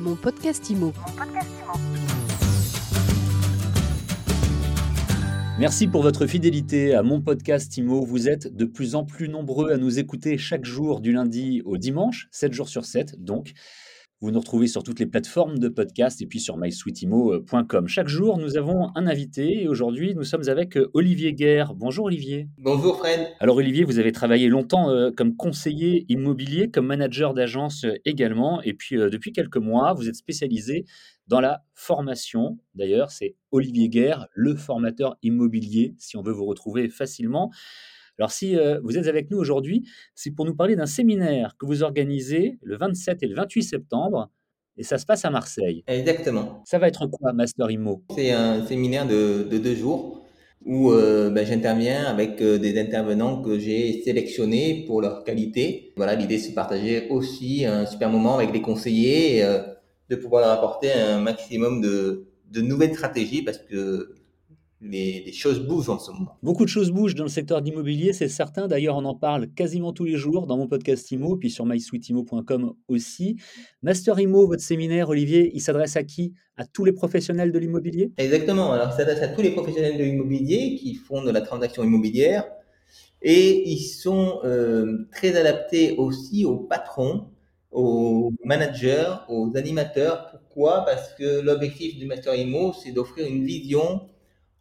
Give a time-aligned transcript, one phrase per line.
[0.00, 0.94] Mon podcast IMO.
[5.58, 8.06] Merci pour votre fidélité à mon podcast IMO.
[8.06, 11.76] Vous êtes de plus en plus nombreux à nous écouter chaque jour du lundi au
[11.76, 13.52] dimanche, 7 jours sur 7 donc.
[14.22, 17.88] Vous nous retrouvez sur toutes les plateformes de podcast et puis sur mysweetimo.com.
[17.88, 21.72] Chaque jour, nous avons un invité et aujourd'hui, nous sommes avec euh, Olivier Guerre.
[21.74, 22.46] Bonjour Olivier.
[22.58, 23.28] Bonjour Fred.
[23.40, 28.60] Alors Olivier, vous avez travaillé longtemps euh, comme conseiller immobilier, comme manager d'agence euh, également
[28.60, 30.84] et puis depuis quelques mois, vous êtes spécialisé
[31.26, 32.58] dans la formation.
[32.74, 37.50] D'ailleurs, c'est Olivier Guerre, le formateur immobilier, si on veut vous retrouver facilement.
[38.20, 41.64] Alors si euh, vous êtes avec nous aujourd'hui, c'est pour nous parler d'un séminaire que
[41.64, 44.30] vous organisez le 27 et le 28 septembre,
[44.76, 45.82] et ça se passe à Marseille.
[45.86, 46.62] Exactement.
[46.66, 50.22] Ça va être quoi, Master Immo C'est un séminaire de, deux jours
[50.66, 55.94] où euh, ben, j'interviens avec euh, des intervenants que j'ai sélectionnés pour leur qualité.
[55.96, 59.60] Voilà, l'idée c'est de partager aussi un super moment avec les conseillers, et,
[60.10, 64.19] de pouvoir leur apporter un maximum de, de nouvelles stratégies parce que
[64.80, 66.38] les, choses bougent en ce moment.
[66.42, 68.66] Beaucoup de choses bougent dans le secteur d'immobilier, c'est certain.
[68.66, 72.74] D'ailleurs, on en parle quasiment tous les jours dans mon podcast IMO, puis sur mysweetimo.com
[72.88, 73.36] aussi.
[73.82, 76.32] Master IMO, votre séminaire, Olivier, il s'adresse à qui?
[76.56, 78.12] À tous les professionnels de l'immobilier?
[78.16, 78.72] Exactement.
[78.72, 82.44] Alors, il s'adresse à tous les professionnels de l'immobilier qui font de la transaction immobilière.
[83.22, 87.28] Et ils sont euh, très adaptés aussi aux patrons,
[87.70, 90.28] aux managers, aux animateurs.
[90.30, 90.86] Pourquoi?
[90.86, 94.08] Parce que l'objectif du Master IMO, c'est d'offrir une vision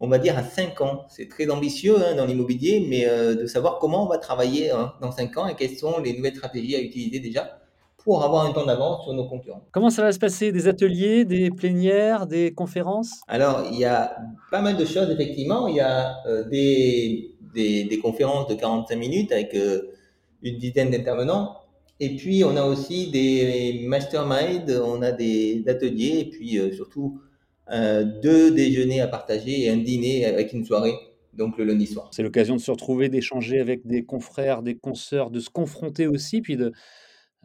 [0.00, 1.04] on va dire, à 5 ans.
[1.08, 4.92] C'est très ambitieux hein, dans l'immobilier, mais euh, de savoir comment on va travailler hein,
[5.00, 7.58] dans 5 ans et quelles sont les nouvelles stratégies à utiliser déjà
[8.04, 9.66] pour avoir un temps d'avance sur nos concurrents.
[9.72, 10.52] Comment ça va se passer?
[10.52, 13.20] Des ateliers, des plénières, des conférences?
[13.26, 14.16] Alors, il y a
[14.50, 15.66] pas mal de choses, effectivement.
[15.66, 19.90] Il y a euh, des, des, conférences de 45 minutes avec euh,
[20.42, 21.56] une dizaine d'intervenants.
[22.00, 27.20] Et puis, on a aussi des masterminds, on a des ateliers, et puis surtout
[27.70, 30.94] deux déjeuners à partager et un dîner avec une soirée,
[31.34, 32.08] donc le lundi soir.
[32.12, 36.40] C'est l'occasion de se retrouver, d'échanger avec des confrères, des consoeurs, de se confronter aussi,
[36.40, 36.72] puis de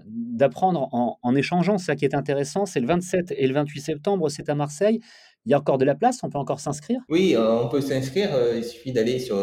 [0.06, 1.78] d'apprendre en, en, échangeant.
[1.78, 5.00] Ça qui est intéressant, c'est le 27 et le 28 septembre, c'est à Marseille.
[5.46, 7.02] Il y a encore de la place, on peut encore s'inscrire?
[7.10, 8.34] Oui, euh, on peut s'inscrire.
[8.34, 9.38] Euh, il suffit d'aller sur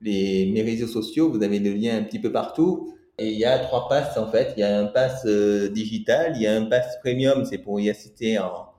[0.00, 1.30] les, mes réseaux sociaux.
[1.30, 2.94] Vous avez le lien un petit peu partout.
[3.18, 4.54] Et il y a trois passes en fait.
[4.56, 7.90] Il y a un pass digital, il y a un pass premium, c'est pour y
[7.90, 8.71] assister en,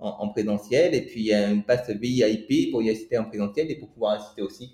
[0.00, 0.94] en, présentiel.
[0.94, 3.90] Et puis, il y a un pass VIP pour y assister en présentiel et pour
[3.90, 4.72] pouvoir assister aussi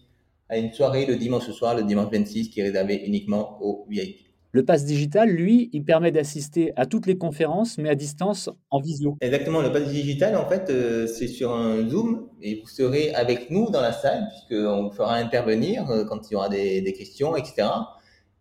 [0.48, 4.26] à une soirée le dimanche soir, le dimanche 26, qui est réservé uniquement aux VIP.
[4.53, 8.81] Le pass digital, lui, il permet d'assister à toutes les conférences, mais à distance, en
[8.81, 9.19] visio.
[9.20, 9.60] Exactement.
[9.60, 13.70] Le pass digital, en fait, euh, c'est sur un Zoom et vous serez avec nous
[13.70, 17.69] dans la salle, puisqu'on vous fera intervenir euh, quand il y aura des, questions, etc.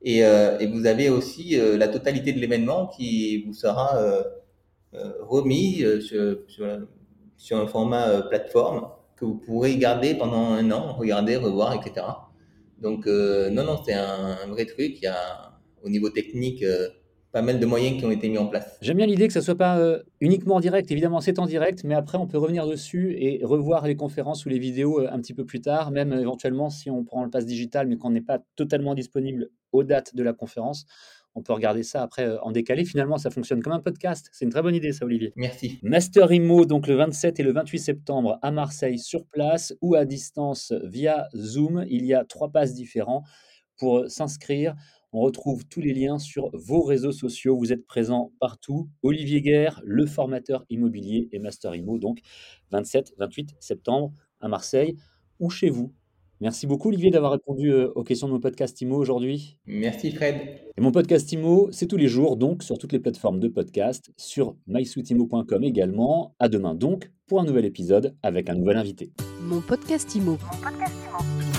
[0.03, 3.99] Et, euh, et, vous avez aussi la totalité de l'événement qui vous sera
[5.21, 5.99] remis euh,
[7.37, 12.05] sur, un format euh, plateforme que vous pourrez garder pendant un an, regarder, revoir, etc.
[12.81, 14.97] Donc, non, non, c'est un, vrai truc.
[14.97, 16.65] Il y a, au niveau technique,
[17.35, 18.77] pas mal de moyens qui ont été mis en place.
[18.81, 19.77] J'aime bien l'idée que ça soit pas
[20.21, 20.89] uniquement en direct.
[20.89, 24.49] Évidemment, c'est en direct, mais après, on peut revenir dessus et revoir les conférences ou
[24.49, 27.87] les vidéos un petit peu plus tard, même éventuellement si on prend le pass digital,
[27.87, 30.85] mais qu'on n'est pas totalement disponible aux dates de la conférence
[31.35, 32.85] on peut regarder ça après euh, en décalé.
[32.85, 34.29] Finalement, ça fonctionne comme un podcast.
[34.31, 35.33] C'est une très bonne idée, ça, Olivier.
[35.35, 35.79] Merci.
[35.83, 40.05] Master Imo, donc le 27 et le 28 septembre à Marseille sur place ou à
[40.05, 41.85] distance via Zoom.
[41.89, 43.23] Il y a trois passes différents.
[43.77, 44.73] Pour s'inscrire,
[45.15, 47.57] on retrouve tous les liens sur vos réseaux sociaux.
[47.57, 48.89] Vous êtes présents partout.
[49.01, 52.19] Olivier Guerre, le formateur immobilier et Master Imo, donc
[52.73, 54.11] 27-28 septembre
[54.41, 54.97] à Marseille
[55.39, 55.93] ou chez vous
[56.41, 59.57] Merci beaucoup Olivier d'avoir répondu euh, aux questions de mon podcast IMO aujourd'hui.
[59.65, 60.35] Merci Fred.
[60.77, 64.11] Et mon podcast IMO, c'est tous les jours, donc sur toutes les plateformes de podcast,
[64.17, 66.35] sur mysweetimo.com également.
[66.39, 69.13] À demain donc pour un nouvel épisode avec un nouvel invité.
[69.39, 70.31] Mon podcast IMO.
[70.31, 71.54] Mon podcast